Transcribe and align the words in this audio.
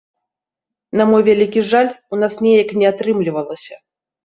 На 1.01 1.07
мой 1.09 1.21
вялікі 1.27 1.61
жаль, 1.73 1.93
у 2.15 2.21
нас 2.23 2.33
неяк 2.47 2.75
не 2.81 2.91
атрымлівалася. 2.93 3.81